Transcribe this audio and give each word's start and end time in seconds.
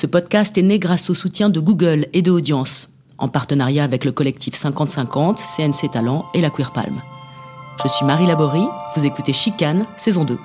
Ce 0.00 0.06
podcast 0.06 0.56
est 0.56 0.62
né 0.62 0.78
grâce 0.78 1.10
au 1.10 1.14
soutien 1.14 1.50
de 1.50 1.60
Google 1.60 2.06
et 2.14 2.22
de 2.22 2.30
Audience, 2.30 2.88
en 3.18 3.28
partenariat 3.28 3.84
avec 3.84 4.06
le 4.06 4.12
collectif 4.12 4.54
50-50, 4.54 5.36
CNC 5.36 5.90
Talent 5.90 6.24
et 6.32 6.40
la 6.40 6.48
Queer 6.48 6.72
Palm. 6.72 7.02
Je 7.82 7.88
suis 7.88 8.06
Marie 8.06 8.24
Laborie, 8.24 8.66
vous 8.96 9.04
écoutez 9.04 9.34
Chicane, 9.34 9.84
saison 9.96 10.24
2. 10.24 10.38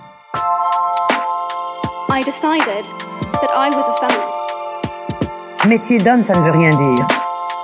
I 2.09 2.21
decided 2.25 2.85
that 3.31 3.49
I 3.55 3.69
was 3.69 3.85
a 3.85 3.95
feminist. 4.01 5.65
Métier 5.65 5.99
d'homme, 5.99 6.25
ça 6.25 6.37
ne 6.37 6.43
veut 6.43 6.51
rien 6.51 6.71
dire. 6.71 7.07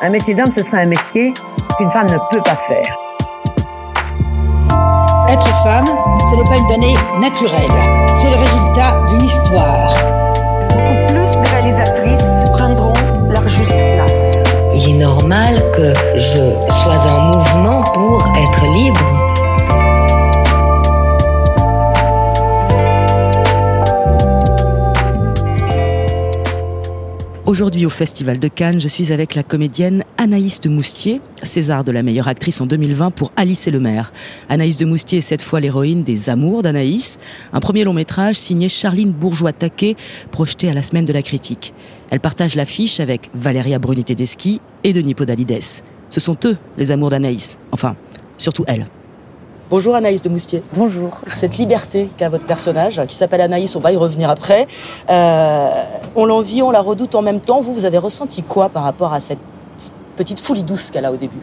Un 0.01 0.11
métier 0.11 0.33
d'homme, 0.33 0.53
ce 0.55 0.63
serait 0.63 0.83
un 0.83 0.85
métier 0.85 1.33
qu'une 1.77 1.91
femme 1.91 2.07
ne 2.07 2.19
peut 2.31 2.41
pas 2.41 2.57
faire. 2.69 2.97
Être 5.27 5.63
femme, 5.63 5.87
ce 6.29 6.35
n'est 6.37 6.49
pas 6.49 6.55
une 6.55 6.67
donnée 6.69 6.95
naturelle. 7.19 7.69
C'est 8.15 8.29
le 8.29 8.37
résultat 8.37 9.07
d'une 9.09 9.25
histoire. 9.25 10.20
Beaucoup 10.73 11.05
plus 11.07 11.37
de 11.37 11.47
réalisatrices 11.49 12.45
prendront 12.53 12.93
leur 13.29 13.47
juste 13.47 13.69
place. 13.69 14.43
Il 14.75 14.95
est 14.95 14.99
normal 14.99 15.61
que 15.75 15.93
je 16.15 16.53
sois 16.83 17.11
en 17.11 17.37
mouvement 17.37 17.83
pour 17.83 18.25
être 18.37 18.65
libre. 18.73 19.20
Aujourd'hui 27.51 27.85
au 27.85 27.89
Festival 27.89 28.39
de 28.39 28.47
Cannes, 28.47 28.79
je 28.79 28.87
suis 28.87 29.11
avec 29.11 29.35
la 29.35 29.43
comédienne 29.43 30.05
Anaïs 30.17 30.61
de 30.61 30.69
Moustier, 30.69 31.19
César 31.43 31.83
de 31.83 31.91
la 31.91 32.01
meilleure 32.01 32.29
actrice 32.29 32.61
en 32.61 32.65
2020 32.65 33.11
pour 33.11 33.33
Alice 33.35 33.67
et 33.67 33.71
le 33.71 33.81
maire. 33.81 34.13
Anaïs 34.47 34.77
de 34.77 34.85
Moustier 34.85 35.17
est 35.17 35.21
cette 35.21 35.41
fois 35.41 35.59
l'héroïne 35.59 36.05
des 36.05 36.29
Amours 36.29 36.63
d'Anaïs, 36.63 37.19
un 37.51 37.59
premier 37.59 37.83
long 37.83 37.91
métrage 37.91 38.37
signé 38.37 38.69
Charline 38.69 39.11
Bourgeois-Taquet, 39.11 39.97
projeté 40.31 40.69
à 40.69 40.73
la 40.73 40.81
semaine 40.81 41.03
de 41.03 41.11
la 41.11 41.21
critique. 41.21 41.73
Elle 42.09 42.21
partage 42.21 42.55
l'affiche 42.55 43.01
avec 43.01 43.29
Valéria 43.33 43.79
Bruni-Tedeschi 43.79 44.61
et 44.85 44.93
Denis 44.93 45.13
Podalides. 45.13 45.83
Ce 46.07 46.19
sont 46.21 46.37
eux 46.45 46.55
les 46.77 46.91
amours 46.91 47.09
d'Anaïs, 47.09 47.59
enfin, 47.73 47.97
surtout 48.37 48.63
elle. 48.65 48.85
Bonjour 49.71 49.95
Anaïs 49.95 50.21
de 50.21 50.27
Moustier. 50.29 50.61
Bonjour. 50.73 51.21
Cette 51.27 51.57
liberté 51.57 52.09
qu'a 52.17 52.27
votre 52.27 52.45
personnage, 52.45 53.01
qui 53.07 53.15
s'appelle 53.15 53.39
Anaïs, 53.41 53.73
on 53.75 53.79
va 53.79 53.93
y 53.93 53.95
revenir 53.95 54.29
après, 54.29 54.67
euh, 55.09 55.69
on 56.17 56.25
l'envie, 56.25 56.61
on 56.61 56.71
la 56.71 56.81
redoute 56.81 57.15
en 57.15 57.21
même 57.21 57.39
temps. 57.39 57.61
Vous, 57.61 57.71
vous 57.71 57.85
avez 57.85 57.97
ressenti 57.97 58.43
quoi 58.43 58.67
par 58.67 58.83
rapport 58.83 59.13
à 59.13 59.21
cette 59.21 59.39
petite 60.17 60.41
folie 60.41 60.63
douce 60.63 60.91
qu'elle 60.91 61.05
a 61.05 61.11
au 61.11 61.15
début? 61.15 61.39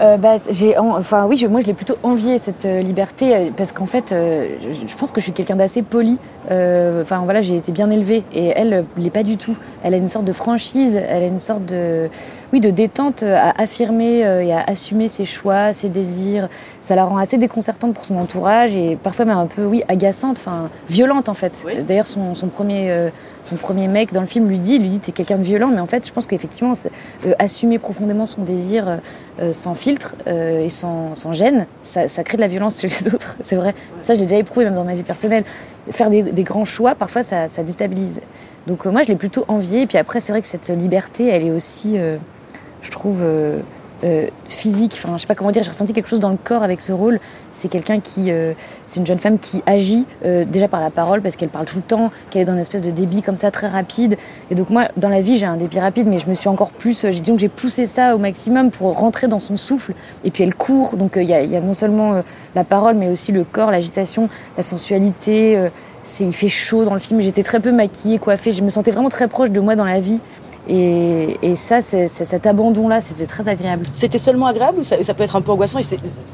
Euh, 0.00 0.16
bah, 0.16 0.34
j'ai, 0.50 0.76
en- 0.76 0.96
enfin 0.98 1.24
oui, 1.26 1.36
je- 1.36 1.46
moi 1.46 1.60
je 1.60 1.66
l'ai 1.66 1.72
plutôt 1.72 1.94
envié 2.02 2.38
cette 2.38 2.64
euh, 2.66 2.82
liberté 2.82 3.52
parce 3.56 3.70
qu'en 3.70 3.86
fait, 3.86 4.10
euh, 4.10 4.48
je, 4.88 4.94
pense 4.96 5.12
que 5.12 5.20
je 5.20 5.26
suis 5.26 5.32
quelqu'un 5.32 5.54
d'assez 5.56 5.82
poli. 5.82 6.18
Enfin 6.46 7.20
voilà, 7.24 7.40
j'ai 7.40 7.56
été 7.56 7.72
bien 7.72 7.88
élevée 7.90 8.24
et 8.34 8.48
elle 8.48 8.84
l'est 8.98 9.08
pas 9.10 9.22
du 9.22 9.38
tout. 9.38 9.56
Elle 9.82 9.94
a 9.94 9.96
une 9.96 10.08
sorte 10.10 10.24
de 10.26 10.32
franchise, 10.34 10.96
elle 10.96 11.22
a 11.22 11.26
une 11.26 11.38
sorte 11.38 11.64
de, 11.64 12.10
oui, 12.54 12.60
de 12.60 12.70
détente 12.70 13.24
euh, 13.24 13.36
à 13.36 13.60
affirmer 13.60 14.24
euh, 14.24 14.40
et 14.40 14.52
à 14.52 14.62
assumer 14.64 15.08
ses 15.08 15.24
choix, 15.24 15.72
ses 15.72 15.88
désirs. 15.88 16.48
Ça 16.82 16.94
la 16.94 17.04
rend 17.04 17.16
assez 17.16 17.36
déconcertante 17.36 17.94
pour 17.94 18.04
son 18.04 18.16
entourage 18.16 18.76
et 18.76 18.96
parfois 19.02 19.24
même 19.24 19.38
un 19.38 19.46
peu, 19.46 19.64
oui, 19.64 19.82
agaçante, 19.88 20.36
enfin 20.38 20.70
violente 20.88 21.28
en 21.28 21.34
fait. 21.34 21.64
Oui. 21.66 21.82
D'ailleurs, 21.82 22.06
son, 22.06 22.32
son 22.34 22.46
premier, 22.46 22.92
euh, 22.92 23.10
son 23.42 23.56
premier 23.56 23.88
mec 23.88 24.12
dans 24.12 24.20
le 24.20 24.28
film 24.28 24.48
lui 24.48 24.60
dit, 24.60 24.78
lui 24.78 24.88
dit, 24.88 25.00
t'es 25.00 25.10
quelqu'un 25.10 25.36
de 25.38 25.42
violent, 25.42 25.72
mais 25.74 25.80
en 25.80 25.88
fait, 25.88 26.06
je 26.06 26.12
pense 26.12 26.26
qu'effectivement, 26.26 26.74
euh, 27.26 27.32
assumer 27.40 27.80
profondément 27.80 28.24
son 28.24 28.42
désir. 28.42 29.00
euh, 29.42 29.52
sans 29.52 29.74
filtre 29.74 30.14
et 30.28 30.70
sans, 30.70 31.16
sans 31.16 31.32
gêne, 31.32 31.66
ça, 31.82 32.06
ça 32.06 32.22
crée 32.22 32.36
de 32.36 32.40
la 32.40 32.46
violence 32.46 32.80
chez 32.80 32.86
les 32.86 33.12
autres, 33.12 33.36
c'est 33.42 33.56
vrai. 33.56 33.74
Ça, 34.04 34.14
je 34.14 34.20
l'ai 34.20 34.26
déjà 34.26 34.38
éprouvé 34.38 34.64
même 34.66 34.76
dans 34.76 34.84
ma 34.84 34.94
vie 34.94 35.02
personnelle. 35.02 35.42
Faire 35.90 36.08
des, 36.08 36.22
des 36.22 36.44
grands 36.44 36.64
choix, 36.64 36.94
parfois, 36.94 37.24
ça, 37.24 37.48
ça 37.48 37.64
déstabilise. 37.64 38.20
Donc 38.68 38.84
moi, 38.84 39.02
je 39.02 39.08
l'ai 39.08 39.16
plutôt 39.16 39.44
envié. 39.48 39.82
Et 39.82 39.86
puis 39.88 39.98
après, 39.98 40.20
c'est 40.20 40.30
vrai 40.30 40.40
que 40.40 40.46
cette 40.46 40.68
liberté, 40.68 41.26
elle 41.26 41.48
est 41.48 41.50
aussi, 41.50 41.98
je 42.84 42.90
trouve, 42.90 43.20
euh, 43.22 43.58
euh, 44.04 44.26
physique. 44.48 44.92
Enfin, 44.94 45.16
je 45.16 45.22
sais 45.22 45.26
pas 45.26 45.34
comment 45.34 45.50
dire. 45.50 45.62
J'ai 45.62 45.70
ressenti 45.70 45.92
quelque 45.94 46.08
chose 46.08 46.20
dans 46.20 46.28
le 46.28 46.36
corps 46.36 46.62
avec 46.62 46.80
ce 46.82 46.92
rôle. 46.92 47.18
C'est 47.52 47.68
quelqu'un 47.68 48.00
qui, 48.00 48.30
euh, 48.30 48.52
c'est 48.86 49.00
une 49.00 49.06
jeune 49.06 49.18
femme 49.18 49.38
qui 49.38 49.62
agit 49.66 50.06
déjà 50.22 50.68
par 50.68 50.80
la 50.80 50.90
parole 50.90 51.22
parce 51.22 51.36
qu'elle 51.36 51.48
parle 51.48 51.64
tout 51.64 51.76
le 51.76 51.82
temps, 51.82 52.10
qu'elle 52.30 52.42
est 52.42 52.44
dans 52.44 52.52
une 52.52 52.60
espèce 52.60 52.82
de 52.82 52.90
débit 52.90 53.22
comme 53.22 53.36
ça 53.36 53.50
très 53.50 53.68
rapide. 53.68 54.18
Et 54.50 54.54
donc 54.54 54.68
moi, 54.70 54.88
dans 54.96 55.08
la 55.08 55.22
vie, 55.22 55.38
j'ai 55.38 55.46
un 55.46 55.56
débit 55.56 55.80
rapide, 55.80 56.06
mais 56.06 56.18
je 56.18 56.28
me 56.28 56.34
suis 56.34 56.48
encore 56.48 56.70
plus, 56.70 57.06
j'ai 57.10 57.20
que 57.22 57.38
j'ai 57.38 57.48
poussé 57.48 57.86
ça 57.86 58.14
au 58.14 58.18
maximum 58.18 58.70
pour 58.70 58.96
rentrer 58.98 59.26
dans 59.26 59.38
son 59.38 59.56
souffle. 59.56 59.94
Et 60.24 60.30
puis 60.30 60.42
elle 60.42 60.54
court, 60.54 60.96
donc 60.96 61.12
il 61.16 61.24
y, 61.24 61.34
a, 61.34 61.60
non 61.60 61.72
seulement 61.72 62.22
la 62.54 62.64
parole, 62.64 62.96
mais 62.96 63.08
aussi 63.08 63.32
le 63.32 63.44
corps, 63.44 63.70
l'agitation, 63.70 64.28
la 64.58 64.62
sensualité. 64.62 65.58
il 66.20 66.34
fait 66.34 66.48
chaud 66.50 66.84
dans 66.84 66.94
le 66.94 67.00
film. 67.00 67.22
J'étais 67.22 67.42
très 67.42 67.60
peu 67.60 67.72
maquillée, 67.72 68.18
coiffée. 68.18 68.52
Je 68.52 68.62
me 68.62 68.70
sentais 68.70 68.90
vraiment 68.90 69.08
très 69.08 69.28
proche 69.28 69.50
de 69.50 69.60
moi 69.60 69.76
dans 69.76 69.86
la 69.86 70.00
vie. 70.00 70.20
Et, 70.66 71.36
et 71.42 71.54
ça, 71.56 71.80
c'est, 71.80 72.06
cet 72.06 72.46
abandon-là, 72.46 73.00
c'était 73.00 73.26
très 73.26 73.48
agréable. 73.48 73.84
C'était 73.94 74.18
seulement 74.18 74.46
agréable 74.46 74.78
ou 74.78 74.84
ça, 74.84 75.02
ça 75.02 75.12
peut 75.12 75.22
être 75.22 75.36
un 75.36 75.42
peu 75.42 75.52
angoissant 75.52 75.78
Et 75.78 75.82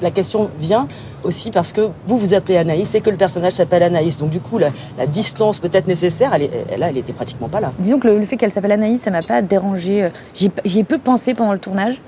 la 0.03 0.11
question 0.11 0.51
vient 0.59 0.87
aussi 1.25 1.51
parce 1.51 1.73
que 1.73 1.89
vous 2.07 2.17
vous 2.17 2.35
appelez 2.35 2.57
Anaïs 2.57 2.95
et 2.95 3.01
que 3.01 3.11
le 3.11 3.17
personnage 3.17 3.53
s'appelle 3.53 3.83
Anaïs. 3.83 4.19
Donc 4.19 4.31
du 4.31 4.41
coup, 4.41 4.59
la, 4.59 4.71
la 4.97 5.07
distance 5.07 5.59
peut-être 5.59 5.89
nécessaire, 5.89 6.33
elle, 6.33 6.43
est, 6.43 6.51
elle, 6.71 6.81
là, 6.81 6.91
elle 6.91 6.99
était 6.99 7.13
pratiquement 7.13 7.49
pas 7.49 7.61
là. 7.61 7.73
Disons 7.81 7.99
que 7.99 8.07
le, 8.07 8.19
le 8.19 8.25
fait 8.25 8.37
qu'elle 8.37 8.53
s'appelle 8.53 8.73
Anaïs, 8.73 9.03
ça 9.03 9.11
m'a 9.11 9.23
pas 9.23 9.43
dérangé. 9.43 10.09
J'y 10.35 10.51
j'y 10.65 10.79
ai 10.79 10.85
peu 10.85 10.99
pensé 10.99 11.35
pendant 11.35 11.53
le 11.53 11.59
tournage, 11.59 12.01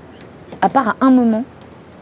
à 0.60 0.68
part 0.68 0.90
à 0.90 0.96
un 1.00 1.10
moment, 1.10 1.44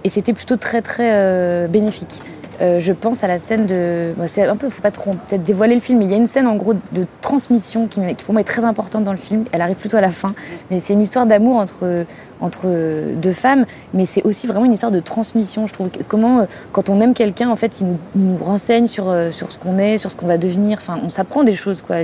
et 0.04 0.10
c'était 0.10 0.32
plutôt 0.34 0.56
très 0.56 0.82
très 0.82 1.10
euh, 1.12 1.66
bénéfique. 1.66 2.20
Euh, 2.60 2.78
je 2.78 2.92
pense 2.92 3.24
à 3.24 3.26
la 3.26 3.38
scène 3.38 3.66
de. 3.66 4.12
bon, 4.16 4.28
c'est 4.28 4.42
un 4.42 4.56
peu, 4.56 4.68
faut 4.68 4.82
pas 4.82 4.90
trop 4.90 5.12
peut-être 5.12 5.44
dévoiler 5.44 5.74
le 5.74 5.80
film, 5.80 5.98
mais 5.98 6.04
il 6.04 6.10
y 6.10 6.14
a 6.14 6.18
une 6.18 6.26
scène 6.26 6.46
en 6.46 6.56
gros 6.56 6.74
de 6.74 7.06
transmission 7.22 7.86
qui, 7.86 8.00
pour 8.24 8.34
moi 8.34 8.42
est 8.42 8.44
très 8.44 8.64
importante 8.64 9.02
dans 9.04 9.12
le 9.12 9.18
film. 9.18 9.44
Elle 9.52 9.62
arrive 9.62 9.76
plutôt 9.76 9.96
à 9.96 10.02
la 10.02 10.10
fin, 10.10 10.34
mais 10.70 10.80
c'est 10.84 10.92
une 10.92 11.00
histoire 11.00 11.24
d'amour 11.26 11.56
entre 11.56 12.04
entre 12.42 12.66
deux 13.14 13.32
femmes, 13.32 13.64
mais 13.94 14.04
c'est 14.04 14.22
aussi 14.24 14.46
vraiment 14.46 14.66
une 14.66 14.72
histoire 14.72 14.92
de 14.92 15.00
transmission. 15.00 15.66
Je 15.66 15.72
trouve 15.72 15.88
comment 16.08 16.40
euh, 16.40 16.44
quand 16.72 16.90
on 16.90 17.00
aime 17.00 17.14
quelqu'un, 17.14 17.48
en 17.48 17.56
fait, 17.56 17.80
il 17.80 17.86
nous, 18.14 18.36
renseigne 18.36 18.88
sur 18.88 19.08
euh, 19.08 19.30
sur 19.30 19.52
ce 19.52 19.58
qu'on 19.58 19.78
est, 19.78 19.96
sur 19.96 20.10
ce 20.10 20.16
qu'on 20.16 20.26
va 20.26 20.36
devenir. 20.36 20.78
Enfin, 20.80 21.00
on 21.02 21.08
s'apprend 21.08 21.44
des 21.44 21.54
choses 21.54 21.80
quoi. 21.80 21.96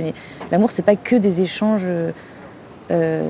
L'amour, 0.51 0.71
c'est 0.71 0.85
pas 0.85 0.95
que 0.95 1.15
des 1.15 1.41
échanges. 1.41 1.85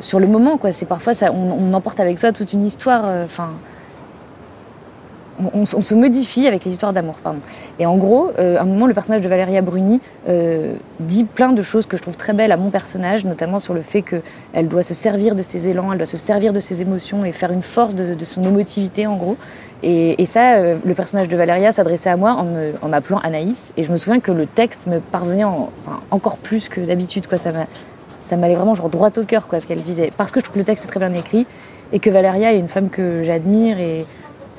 sur 0.02 0.20
le 0.20 0.28
moment 0.28 0.58
quoi 0.58 0.72
c'est 0.72 0.86
parfois 0.86 1.14
on, 1.34 1.74
emporte 1.74 2.00
avec 2.00 2.20
soi 2.20 2.32
toute 2.32 2.54
une 2.54 2.64
histoire 2.64 3.06
enfin 3.26 3.50
on 5.54 5.66
se- 5.66 5.96
modifie 5.96 6.48
avec 6.48 6.66
les 6.66 6.72
histoires 6.72 6.94
d'amour 6.94 7.16
pardon. 7.24 7.40
Et 7.80 7.86
en 7.86 7.98
gros 7.98 8.32
euh, 8.40 8.58
à 8.58 8.62
un 8.62 8.66
moment 8.66 8.88
le 8.88 8.94
personnage 8.94 9.22
de 9.22 9.28
Valéria 9.28 9.62
Bruni 9.62 10.00
euh, 10.28 10.74
dit 11.00 11.24
plein 11.24 11.52
de 11.54 11.62
choses 11.62 11.86
que 11.86 11.98
je 11.98 12.02
trouve 12.02 12.18
très 12.18 12.34
belles 12.34 12.52
à 12.52 12.58
mon 12.58 12.70
personnage 12.70 13.26
notamment 13.26 13.60
sur 13.60 13.74
le 13.74 13.82
fait 13.82 14.02
que 14.02 14.18
elle 14.54 14.68
doit 14.68 14.84
se 14.84 14.94
servir 14.94 15.36
de 15.36 15.42
ses 15.42 15.70
élans 15.70 15.92
elle 15.92 15.98
doit 15.98 16.08
se 16.08 16.18
servir 16.18 16.54
de 16.54 16.60
ses 16.60 16.82
émotions 16.82 17.26
et 17.26 17.32
faire 17.32 17.52
une 17.52 17.62
force 17.62 17.96
de, 17.96 18.16
son 18.24 18.44
émotivité 18.44 19.08
en 19.08 19.16
gros. 19.16 19.38
Et, 19.84 20.26
ça 20.26 20.56
euh, 20.56 20.78
le 20.84 20.94
personnage 20.94 21.30
de 21.30 21.38
Valéria 21.38 21.72
s'adressait 21.72 22.10
à 22.10 22.18
moi 22.18 22.44
en 22.82 22.88
m'appelant 22.88 23.20
Anaïs. 23.20 23.72
Et 23.78 23.84
je 23.84 23.92
me 23.92 23.98
souviens 23.98 24.20
que 24.20 24.32
le 24.32 24.46
texte 24.46 24.88
me 24.88 25.00
parvenait 25.00 25.46
encore 26.12 26.38
plus 26.38 26.68
que 26.68 26.82
d'habitude 26.82 27.28
quoi. 27.28 27.38
Ça 27.38 27.52
m'a 27.52 27.66
ça 28.22 28.36
m'allait 28.36 28.56
vraiment 28.56 28.76
genre 28.76 28.90
droit 28.90 29.10
au 29.16 29.24
cœur 29.24 29.48
quoi 29.48 29.60
ce 29.60 29.68
qu'elle 29.68 29.82
disait. 29.82 30.12
Parce 30.18 30.32
que 30.32 30.40
je 30.40 30.46
trouve 30.46 30.56
que 30.56 30.60
le 30.60 30.66
texte 30.66 30.86
est 30.86 30.88
très 30.88 31.00
bien 31.00 31.14
écrit 31.14 31.46
et 31.94 32.00
que 32.00 32.10
Valéria 32.10 32.54
est 32.54 32.60
une 32.60 32.68
femme 32.68 32.90
que 32.90 33.24
j'admire 33.24 33.80
et 33.80 34.06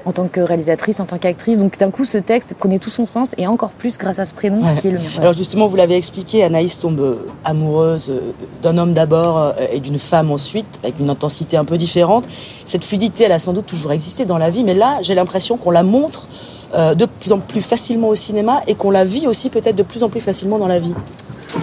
en 0.09 0.13
tant 0.13 0.27
que 0.27 0.41
réalisatrice, 0.41 1.01
en 1.01 1.05
tant 1.05 1.19
qu'actrice. 1.19 1.59
Donc 1.59 1.77
d'un 1.79 1.91
coup, 1.91 2.05
ce 2.07 2.17
texte 2.19 2.55
prenait 2.59 2.79
tout 2.79 2.89
son 2.89 3.05
sens 3.05 3.35
et 3.37 3.47
encore 3.47 3.71
plus 3.71 3.99
grâce 3.99 4.19
à 4.19 4.25
ce 4.25 4.33
prénom 4.33 4.59
Ouais. 4.63 4.81
qui 4.81 4.89
est 4.89 4.91
le 4.91 4.99
mien. 4.99 5.05
Alors 5.21 5.35
justement, 5.35 5.67
vous 5.67 5.77
l'avez 5.77 5.97
expliqué, 5.97 6.43
Anaïs 6.43 6.79
tombe 6.79 7.01
euh, 7.01 7.15
amoureuse 7.45 8.09
euh, 8.11 8.21
d'un 8.63 8.79
homme 8.79 8.95
d'abord 8.95 9.39
euh, 9.39 9.53
et 9.73 9.81
d'une 9.81 9.99
femme 9.99 10.31
ensuite, 10.31 10.79
avec 10.83 10.99
une 10.99 11.11
intensité 11.11 11.57
un 11.59 11.65
peu 11.67 11.77
différente. 11.77 12.25
Cette 12.65 12.85
fluidité, 12.85 13.25
elle 13.25 13.33
a 13.33 13.39
sans 13.39 13.53
doute 13.53 13.67
toujours 13.67 13.93
existé 13.93 14.25
dans 14.25 14.39
la 14.39 14.49
vie, 14.51 14.65
mais 14.65 14.75
là, 14.75 14.99
j'ai 15.03 15.15
l'impression 15.15 15.57
qu'on 15.59 15.71
la 15.71 15.83
montre 15.83 16.27
de 16.75 17.07
plus 17.07 17.33
en 17.33 17.39
plus 17.39 17.63
facilement 17.63 18.09
au 18.09 18.15
cinéma 18.15 18.61
et 18.67 18.75
qu'on 18.75 18.91
la 18.91 19.05
vit 19.05 19.27
aussi 19.27 19.49
peut-être 19.49 19.77
de 19.77 19.83
plus 19.83 20.03
en 20.03 20.11
plus 20.11 20.21
facilement 20.21 20.59
dans 20.59 20.67
la 20.69 20.79
vie. 20.79 20.93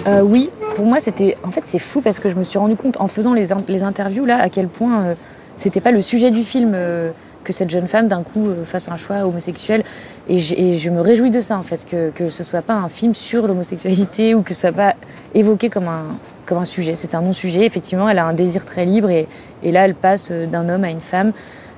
Euh, 0.08 0.22
oui, 0.22 0.50
pour 0.76 0.86
moi, 0.86 0.98
c'était. 1.00 1.38
En 1.46 1.52
fait, 1.52 1.62
c'est 1.64 1.78
fou 1.80 2.02
parce 2.02 2.20
que 2.20 2.30
je 2.32 2.36
me 2.36 2.44
suis 2.44 2.58
rendu 2.58 2.76
compte 2.76 2.98
en 3.00 3.08
faisant 3.08 3.34
les, 3.34 3.52
in- 3.54 3.62
les 3.68 3.84
interviews 3.84 4.26
là 4.26 4.38
à 4.42 4.50
quel 4.50 4.68
point 4.68 5.02
euh, 5.04 5.14
c'était 5.58 5.80
pas 5.80 5.92
le 5.92 6.02
sujet 6.02 6.32
du 6.32 6.44
film 6.44 6.72
euh, 6.74 7.12
que 7.46 7.54
cette 7.54 7.70
jeune 7.70 7.88
femme 7.88 8.10
d'un 8.10 8.24
coup 8.24 8.50
euh, 8.50 8.66
fasse 8.66 8.90
un 8.90 8.98
choix 8.98 9.26
homosexuel. 9.26 9.84
Et, 10.28 10.40
je 10.40 10.90
me 10.90 11.00
réjouis 11.00 11.32
de 11.32 11.40
ça 11.40 11.58
en 11.58 11.64
fait, 11.64 11.86
que, 11.86 12.10
que 12.10 12.30
ce 12.30 12.44
soit 12.44 12.62
pas 12.62 12.74
un 12.74 12.90
film 12.90 13.16
sur 13.16 13.48
l'homosexualité 13.48 14.36
ou 14.36 14.42
que 14.42 14.54
ce 14.54 14.62
soit 14.62 14.72
pas 14.74 14.96
évoqué 15.34 15.70
comme 15.70 15.88
un, 15.88 16.04
comme 16.46 16.58
un 16.58 16.66
sujet. 16.66 16.96
C'est 16.96 17.16
un 17.16 17.22
non-sujet. 17.22 17.66
Effectivement, 17.66 18.10
elle 18.10 18.20
a 18.20 18.26
un 18.26 18.34
désir 18.34 18.66
très 18.66 18.86
libre 18.86 19.10
et, 19.10 19.28
et 19.64 19.72
là, 19.72 19.86
elle 19.86 19.96
passe 19.96 20.30
euh, 20.32 20.46
d'un 20.46 20.68
homme 20.68 20.84
à 20.84 20.90
une 20.90 21.02
femme. 21.02 21.32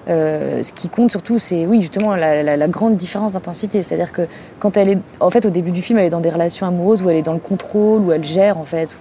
Euh, 0.10 0.64
ce 0.64 0.72
qui 0.72 0.88
compte 0.88 1.12
surtout, 1.12 1.38
c'est 1.38 1.66
oui 1.66 1.81
justement 1.81 2.16
la, 2.16 2.68
grande 2.68 2.96
différence 2.96 3.34
d'intensité. 3.34 3.84
C'est-à-dire 3.84 4.12
que 4.12 4.22
quand 4.60 4.78
elle 4.78 4.90
est, 4.90 4.98
en 5.20 5.30
fait, 5.30 5.46
au 5.46 5.50
début 5.50 5.72
du 5.72 5.81
film, 5.81 6.00
elle 6.00 6.06
est 6.06 6.12
dans 6.12 6.22
des 6.22 6.30
relations 6.30 6.66
amoureuses 6.66 7.02
où 7.02 7.10
elle 7.10 7.18
est 7.18 7.24
dans 7.24 7.34
le 7.34 7.40
contrôle, 7.40 8.02
où 8.02 8.12
elle 8.12 8.24
gère 8.24 8.58
en 8.58 8.63
fait, 8.63 8.96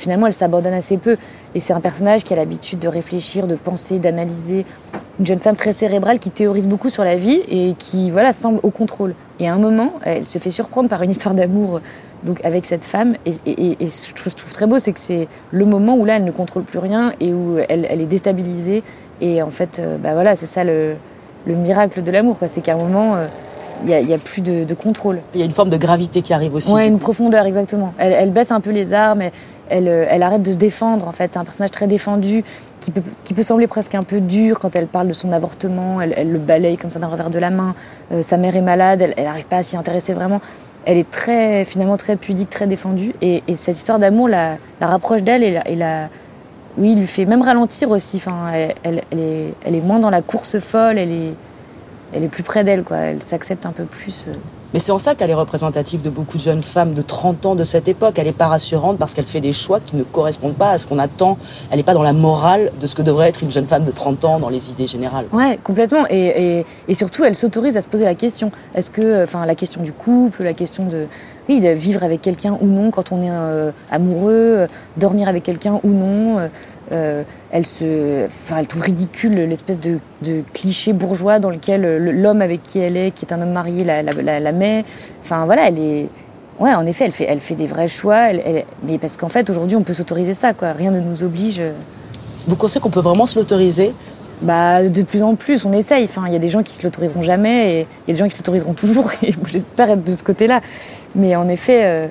finalement 0.00 0.26
elle 0.26 0.32
s'abandonne 0.32 0.72
assez 0.74 0.96
peu. 0.96 1.16
Et 1.54 1.60
c'est 1.60 1.72
un 1.72 1.80
personnage 1.80 2.24
qui 2.24 2.32
a 2.32 2.36
l'habitude 2.36 2.78
de 2.78 2.88
réfléchir, 2.88 3.46
de 3.46 3.54
penser, 3.54 3.98
d'analyser. 3.98 4.64
Une 5.18 5.26
jeune 5.26 5.38
femme 5.40 5.56
très 5.56 5.72
cérébrale 5.72 6.18
qui 6.18 6.30
théorise 6.30 6.66
beaucoup 6.66 6.88
sur 6.88 7.04
la 7.04 7.16
vie 7.16 7.40
et 7.48 7.74
qui 7.78 8.10
voilà 8.10 8.32
semble 8.32 8.60
au 8.62 8.70
contrôle. 8.70 9.14
Et 9.38 9.48
à 9.48 9.52
un 9.54 9.58
moment, 9.58 9.92
elle 10.04 10.26
se 10.26 10.38
fait 10.38 10.50
surprendre 10.50 10.88
par 10.88 11.02
une 11.02 11.10
histoire 11.10 11.34
d'amour 11.34 11.80
donc 12.22 12.42
avec 12.44 12.66
cette 12.66 12.84
femme. 12.84 13.14
Et, 13.26 13.32
et- 13.46 13.76
et 13.80 13.86
ce 13.90 14.12
que 14.12 14.30
je 14.30 14.34
trouve 14.36 14.52
très 14.52 14.66
beau, 14.66 14.78
c'est 14.78 14.92
que 14.92 15.00
c'est 15.00 15.26
le 15.50 15.64
moment 15.64 15.94
où 15.96 16.04
là, 16.04 16.16
elle 16.16 16.24
ne 16.24 16.30
contrôle 16.30 16.62
plus 16.62 16.78
rien 16.78 17.12
et 17.20 17.32
où 17.32 17.58
elle, 17.68 17.86
elle 17.90 18.00
est 18.00 18.06
déstabilisée. 18.06 18.82
Et 19.20 19.42
en 19.42 19.50
fait, 19.50 19.78
euh, 19.78 19.96
bah 19.98 20.14
voilà, 20.14 20.36
c'est 20.36 20.46
ça 20.46 20.64
le, 20.64 20.94
le 21.46 21.54
miracle 21.54 22.02
de 22.02 22.10
l'amour, 22.10 22.38
quoi. 22.38 22.48
C'est 22.48 22.60
qu'à 22.62 22.74
un 22.74 22.78
moment, 22.78 23.16
euh, 23.16 23.26
il 23.86 24.06
n'y 24.06 24.12
a, 24.14 24.18
plus 24.18 24.42
de, 24.42 24.64
de 24.64 24.74
contrôle. 24.74 25.20
Il 25.34 25.40
y 25.40 25.42
a 25.42 25.46
une 25.46 25.52
forme 25.52 25.70
de 25.70 25.76
gravité 25.78 26.20
qui 26.22 26.32
arrive 26.34 26.54
aussi. 26.54 26.72
Du 26.74 26.82
une 26.82 26.94
coup. 26.94 26.98
profondeur, 26.98 27.46
exactement. 27.46 27.94
Elle, 27.98 28.12
elle 28.12 28.30
baisse 28.30 28.50
un 28.52 28.60
peu 28.60 28.70
les 28.70 28.92
armes, 28.92 29.22
elle, 29.22 29.32
elle, 29.70 29.88
euh, 29.88 30.04
elle 30.10 30.22
arrête 30.22 30.42
de 30.42 30.50
se 30.52 30.56
défendre, 30.56 31.08
en 31.08 31.12
fait. 31.12 31.32
C'est 31.32 31.38
un 31.38 31.44
personnage 31.44 31.70
très 31.70 31.86
défendu, 31.86 32.44
qui 32.80 32.90
peut, 32.90 33.02
qui 33.24 33.32
peut 33.34 33.42
sembler 33.42 33.66
presque 33.66 33.94
un 33.94 34.02
peu 34.02 34.20
dur 34.20 34.58
quand 34.60 34.76
elle 34.76 34.86
parle 34.86 35.08
de 35.08 35.12
son 35.14 35.32
avortement. 35.32 36.00
Elle, 36.02 36.30
le 36.32 36.38
balaye 36.38 36.76
comme 36.76 36.90
ça 36.90 36.98
d'un 36.98 37.06
revers 37.06 37.30
de 37.30 37.38
la 37.38 37.50
main. 37.50 37.74
Euh, 38.12 38.22
sa 38.22 38.36
mère 38.36 38.54
est 38.56 38.60
malade, 38.60 39.12
elle 39.16 39.24
n'arrive 39.24 39.46
pas 39.46 39.58
à 39.58 39.62
s'y 39.62 39.76
intéresser 39.76 40.12
vraiment. 40.12 40.40
Elle 40.86 40.96
est 40.98 41.10
très, 41.10 41.64
finalement, 41.64 41.96
très 41.96 42.16
pudique, 42.16 42.50
très 42.50 42.66
défendue. 42.66 43.12
Et, 43.22 43.42
et 43.48 43.54
cette 43.54 43.76
histoire 43.76 43.98
d'amour 43.98 44.28
la, 44.28 44.56
la 44.80 44.86
rapproche 44.86 45.22
d'elle 45.22 45.42
et 45.44 45.76
la, 45.76 46.08
oui, 46.78 46.94
lui 46.94 47.06
fait 47.06 47.26
même 47.26 47.42
ralentir 47.42 47.90
aussi. 47.90 48.16
Enfin, 48.16 48.52
elle, 48.82 49.02
elle- 49.10 49.18
est, 49.18 49.54
elle 49.64 49.74
est 49.74 49.80
moins 49.80 49.98
dans 49.98 50.10
la 50.10 50.22
course 50.22 50.58
folle, 50.58 50.98
elle 50.98 51.10
est, 51.12 51.34
elle 52.14 52.24
est 52.24 52.28
plus 52.28 52.42
près 52.42 52.64
d'elle, 52.64 52.82
quoi. 52.82 52.96
Elle 52.96 53.22
s'accepte 53.22 53.66
un 53.66 53.72
peu 53.72 53.84
plus. 53.84 54.26
Euh. 54.70 54.74
Mais 54.74 54.78
c'est 54.78 54.92
en 54.92 54.98
ça 54.98 55.14
qu'elle 55.14 55.30
est 55.30 55.34
représentative 55.34 56.02
de 56.02 56.10
beaucoup 56.10 56.38
de 56.38 56.42
jeunes 56.42 56.62
femmes 56.62 56.94
de 56.94 57.02
30 57.02 57.46
ans 57.46 57.54
de 57.54 57.64
cette 57.64 57.88
époque. 57.88 58.14
Elle 58.18 58.26
n'est 58.26 58.32
pas 58.32 58.48
rassurante 58.48 58.98
parce 58.98 59.14
qu'elle 59.14 59.24
fait 59.24 59.40
des 59.40 59.52
choix 59.52 59.80
qui 59.80 59.96
ne 59.96 60.02
correspondent 60.02 60.54
pas 60.54 60.70
à 60.72 60.78
ce 60.78 60.86
qu'on 60.86 60.98
attend. 60.98 61.38
Elle 61.70 61.78
n'est 61.78 61.82
pas 61.82 61.94
dans 61.94 62.02
la 62.02 62.12
morale 62.12 62.72
de 62.80 62.86
ce 62.86 62.94
que 62.94 63.02
devrait 63.02 63.28
être 63.28 63.42
une 63.42 63.50
jeune 63.50 63.66
femme 63.66 63.84
de 63.84 63.90
30 63.90 64.24
ans 64.24 64.38
dans 64.38 64.48
les 64.48 64.70
idées 64.70 64.86
générales. 64.86 65.26
Ouais, 65.32 65.58
complètement. 65.62 66.04
Et, 66.08 66.64
surtout, 66.92 67.24
elle 67.24 67.34
s'autorise 67.34 67.76
à 67.76 67.80
se 67.80 67.88
poser 67.88 68.04
la 68.04 68.14
question. 68.14 68.50
Est-ce 68.74 68.90
que, 68.90 69.24
enfin, 69.24 69.46
la 69.46 69.54
question 69.54 69.82
du 69.82 69.92
couple, 69.92 70.44
la 70.44 70.54
question 70.54 70.86
de, 70.86 71.06
vivre 71.48 72.02
avec 72.02 72.22
quelqu'un 72.22 72.56
ou 72.60 72.66
non 72.66 72.90
quand 72.90 73.12
on 73.12 73.22
est 73.22 73.30
euh, 73.30 73.70
amoureux, 73.90 74.32
euh, 74.32 74.66
dormir 74.96 75.28
avec 75.28 75.42
quelqu'un 75.42 75.80
ou 75.82 75.88
non. 75.88 76.38
euh, 76.38 76.48
euh, 76.92 77.22
elle 77.50 77.66
se, 77.66 78.26
enfin, 78.26 78.58
elle 78.58 78.66
trouve 78.66 78.82
ridicule 78.82 79.32
l'espèce 79.32 79.80
de, 79.80 79.98
de 80.22 80.42
cliché 80.52 80.92
bourgeois 80.92 81.38
dans 81.38 81.50
lequel 81.50 81.84
euh, 81.84 82.12
l'homme 82.12 82.42
avec 82.42 82.62
qui 82.62 82.78
elle 82.78 82.96
est, 82.96 83.10
qui 83.12 83.24
est 83.24 83.32
un 83.32 83.40
homme 83.42 83.52
marié, 83.52 83.84
la, 83.84 84.02
la, 84.02 84.12
la, 84.22 84.40
la 84.40 84.52
met. 84.52 84.84
Enfin, 85.22 85.44
voilà, 85.46 85.68
elle 85.68 85.78
est. 85.78 86.08
Ouais, 86.58 86.74
en 86.74 86.84
effet, 86.86 87.04
elle 87.06 87.12
fait, 87.12 87.26
elle 87.28 87.40
fait 87.40 87.54
des 87.54 87.66
vrais 87.66 87.88
choix. 87.88 88.30
Elle, 88.30 88.42
elle- 88.44 88.64
mais 88.82 88.98
parce 88.98 89.16
qu'en 89.16 89.28
fait, 89.28 89.48
aujourd'hui, 89.50 89.76
on 89.76 89.82
peut 89.82 89.94
s'autoriser 89.94 90.34
ça, 90.34 90.52
quoi. 90.52 90.72
Rien 90.72 90.90
ne 90.90 91.00
nous 91.00 91.22
oblige. 91.22 91.60
Vous 92.46 92.56
pensez 92.56 92.80
qu'on 92.80 92.90
peut 92.90 93.00
vraiment 93.00 93.26
se 93.26 93.38
l'autoriser? 93.38 93.92
Bah, 94.42 94.82
de 94.88 95.02
plus 95.02 95.22
en 95.22 95.34
plus, 95.36 95.64
on 95.66 95.72
essaye. 95.72 96.04
Enfin, 96.04 96.22
il 96.26 96.32
y 96.32 96.36
a 96.36 96.38
des 96.38 96.48
gens 96.48 96.62
qui 96.62 96.72
se 96.74 96.82
l'autoriseront 96.82 97.22
jamais 97.22 97.74
et 97.74 97.86
il 98.06 98.10
y 98.10 98.10
a 98.10 98.14
des 98.14 98.18
gens 98.18 98.26
qui 98.26 98.32
se 98.32 98.38
l'autoriseront 98.38 98.72
toujours. 98.74 99.10
Et 99.22 99.32
j'espère 99.46 99.90
être 99.90 100.02
de 100.04 100.16
ce 100.16 100.22
côté-là. 100.24 100.60
Mais 101.14 101.36
en 101.36 101.48
effet, 101.48 101.80
euh, 101.84 102.06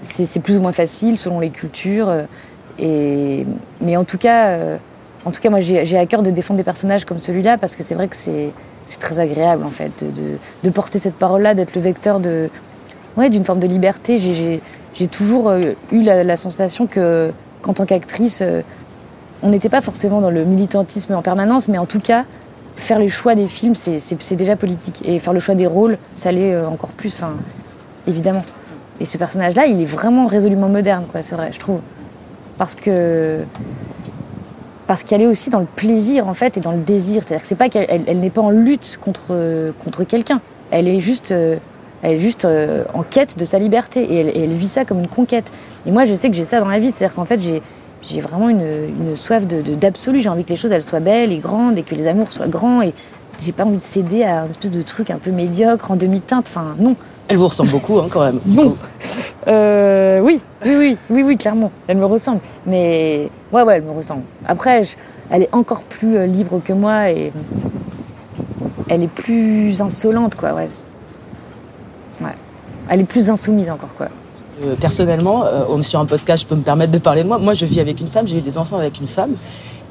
c'est 0.00 0.40
plus 0.40 0.56
ou 0.56 0.60
moins 0.60 0.72
facile 0.72 1.18
selon 1.18 1.40
les 1.40 1.50
cultures. 1.50 2.08
Mais 2.78 3.96
en 3.96 4.04
tout 4.04 4.18
cas, 4.18 4.48
euh, 4.48 4.76
en 5.24 5.30
tout 5.30 5.40
cas, 5.40 5.50
moi, 5.50 5.60
j'ai 5.60 5.98
à 5.98 6.06
cœur 6.06 6.22
de 6.22 6.30
défendre 6.30 6.58
des 6.58 6.64
personnages 6.64 7.04
comme 7.04 7.20
celui-là 7.20 7.58
parce 7.58 7.76
que 7.76 7.82
c'est 7.82 7.94
vrai 7.94 8.08
que 8.08 8.16
c'est 8.16 8.52
très 8.98 9.20
agréable 9.20 9.64
en 9.64 9.70
fait 9.70 9.92
de, 10.64 10.70
porter 10.70 10.98
cette 10.98 11.14
parole-là, 11.14 11.54
d'être 11.54 11.74
le 11.74 11.80
vecteur 11.80 12.20
de 12.20 12.50
ouais, 13.16 13.30
d'une 13.30 13.44
forme 13.44 13.60
de 13.60 13.66
liberté. 13.66 14.18
J'ai- 14.18 14.60
toujours 15.10 15.48
euh, 15.48 15.72
eu 15.90 16.02
la, 16.02 16.36
sensation 16.36 16.86
que 16.86 17.30
qu'en 17.62 17.72
tant 17.72 17.86
qu'actrice, 17.86 18.40
euh, 18.42 18.60
on 19.42 19.48
n'était 19.48 19.68
pas 19.68 19.80
forcément 19.80 20.20
dans 20.20 20.30
le 20.30 20.44
militantisme 20.44 21.14
en 21.14 21.22
permanence, 21.22 21.68
mais 21.68 21.78
en 21.78 21.86
tout 21.86 21.98
cas, 22.00 22.24
faire 22.76 22.98
les 22.98 23.08
choix 23.08 23.34
des 23.34 23.48
films, 23.48 23.74
c'est- 23.74 24.34
déjà 24.34 24.56
politique. 24.56 25.02
Et 25.04 25.18
faire 25.18 25.32
le 25.32 25.40
choix 25.40 25.54
des 25.54 25.66
rôles, 25.66 25.98
ça 26.14 26.30
l'est 26.30 26.56
encore 26.64 26.90
plus, 26.90 27.14
enfin, 27.14 27.32
évidemment. 28.06 28.42
Et 29.00 29.04
ce 29.04 29.18
personnage-là, 29.18 29.66
il 29.66 29.80
est 29.80 29.86
vraiment 29.86 30.26
résolument 30.26 30.68
moderne, 30.68 31.04
quoi, 31.10 31.22
c'est 31.22 31.34
vrai, 31.34 31.50
je 31.52 31.58
trouve. 31.58 31.80
Parce 32.62 32.76
que. 32.76 33.38
Parce 34.86 35.02
qu'elle 35.02 35.20
est 35.20 35.26
aussi 35.26 35.50
dans 35.50 35.58
le 35.58 35.66
plaisir, 35.66 36.28
en 36.28 36.34
fait, 36.34 36.56
et 36.56 36.60
dans 36.60 36.70
le 36.70 36.78
désir. 36.78 37.22
C'est-à-dire 37.26 37.42
que 37.42 37.48
c'est 37.48 37.56
pas 37.56 37.68
qu'elle 37.68 37.88
elle- 38.06 38.20
n'est 38.20 38.30
pas 38.30 38.40
en 38.40 38.50
lutte 38.50 38.98
contre, 39.00 39.72
contre 39.82 40.04
quelqu'un. 40.04 40.40
Elle 40.70 40.86
est 40.86 41.00
juste. 41.00 41.32
euh, 41.32 41.56
elle 42.04 42.12
est 42.12 42.20
juste 42.20 42.44
euh, 42.44 42.84
en 42.94 43.02
quête 43.02 43.36
de 43.36 43.44
sa 43.44 43.58
liberté 43.58 44.04
et 44.04 44.20
elle, 44.44 44.50
vit 44.52 44.68
ça 44.68 44.84
comme 44.84 45.00
une 45.00 45.08
conquête. 45.08 45.50
Et 45.86 45.90
moi, 45.90 46.04
je 46.04 46.14
sais 46.14 46.30
que 46.30 46.36
j'ai 46.36 46.44
ça 46.44 46.60
dans 46.60 46.68
la 46.68 46.78
vie, 46.78 46.92
c'est-à-dire 46.92 47.16
qu'en 47.16 47.24
fait, 47.24 47.40
j'ai 47.40 47.62
j'ai 48.00 48.20
vraiment 48.20 48.48
une, 48.48 48.60
une 48.62 49.16
soif 49.16 49.44
de- 49.48 49.74
d'absolu. 49.74 50.20
J'ai 50.20 50.28
envie 50.28 50.44
que 50.44 50.50
les 50.50 50.56
choses 50.56 50.70
elles 50.70 50.84
soient 50.84 51.00
belles 51.00 51.32
et 51.32 51.38
grandes 51.38 51.78
et 51.78 51.82
que 51.82 51.96
les 51.96 52.06
amours 52.06 52.32
soient 52.32 52.46
grands. 52.46 52.80
Et 52.80 52.94
j'ai 53.40 53.50
pas 53.50 53.64
envie 53.64 53.78
de 53.78 53.84
céder 53.84 54.22
à 54.22 54.44
une 54.44 54.50
espèce 54.50 54.70
de 54.70 54.82
truc 54.82 55.10
un 55.10 55.18
peu 55.18 55.32
médiocre 55.32 55.90
en 55.90 55.96
demi-teinte. 55.96 56.44
Enfin, 56.48 56.76
non. 56.78 56.94
Elle 57.32 57.38
vous 57.38 57.48
ressemble 57.48 57.70
beaucoup, 57.70 57.98
hein, 57.98 58.08
quand 58.10 58.20
même. 58.24 58.40
Euh, 59.48 60.20
oui, 60.20 60.38
oui, 60.64 60.76
oui, 60.76 60.96
oui, 61.10 61.22
oui, 61.24 61.36
clairement. 61.36 61.72
Elle 61.88 61.96
me 61.96 62.04
ressemble. 62.04 62.38
Mais 62.66 63.28
ouais, 63.52 63.62
ouais, 63.62 63.76
elle 63.76 63.82
me 63.82 63.90
ressemble. 63.90 64.22
Après, 64.46 64.84
je- 64.84 64.94
elle 65.30 65.42
est 65.42 65.48
encore 65.52 65.80
plus 65.80 66.16
euh, 66.16 66.26
libre 66.26 66.60
que 66.64 66.72
moi 66.72 67.10
et 67.10 67.32
elle 68.88 69.02
est 69.02 69.10
plus 69.10 69.80
insolente, 69.80 70.36
quoi. 70.36 70.52
Ouais. 70.52 70.68
Ouais. 72.20 72.30
Elle 72.88 73.00
est 73.00 73.04
plus 73.08 73.28
insoumise 73.30 73.68
encore, 73.68 73.92
quoi. 73.96 74.06
Euh, 74.64 74.74
personnellement, 74.80 75.44
euh, 75.44 75.82
sur 75.82 75.98
un 75.98 76.06
podcast, 76.06 76.42
je 76.44 76.46
peux 76.48 76.54
me 76.54 76.60
permettre 76.62 76.92
de 76.92 76.98
parler 76.98 77.24
de 77.24 77.28
moi. 77.28 77.38
Moi, 77.38 77.54
je 77.54 77.64
vis 77.64 77.80
avec 77.80 77.98
une 78.00 78.06
femme, 78.08 78.28
j'ai 78.28 78.38
eu 78.38 78.42
des 78.42 78.58
enfants 78.58 78.76
avec 78.76 79.00
une 79.00 79.08
femme. 79.08 79.32